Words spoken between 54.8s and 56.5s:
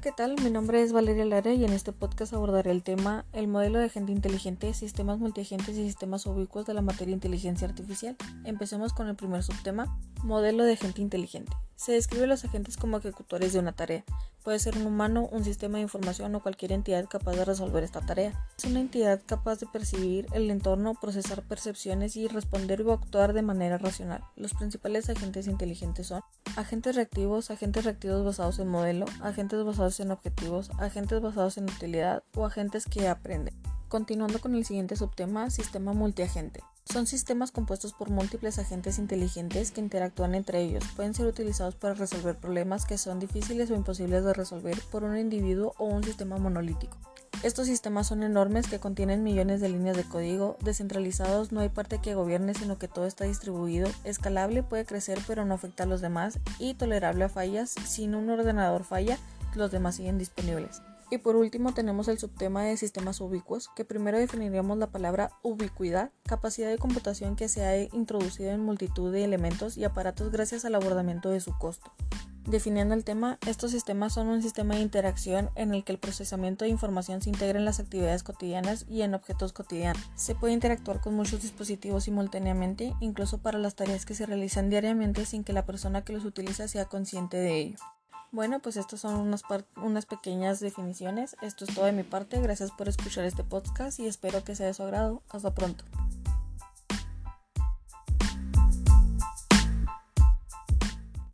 crecer pero no afecta a los demás